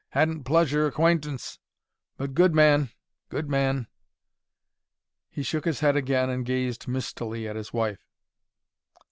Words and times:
"Hadn't 0.13 0.45
pleasure 0.45 0.87
acquaintance, 0.87 1.59
but 2.17 2.33
good 2.33 2.55
man. 2.55 2.89
Good 3.29 3.47
man." 3.47 3.85
He 5.29 5.43
shook 5.43 5.65
his 5.65 5.81
head 5.81 5.95
again 5.95 6.27
and 6.27 6.43
gazed 6.43 6.87
mistily 6.87 7.47
at 7.47 7.55
his 7.55 7.71
wife. 7.71 7.99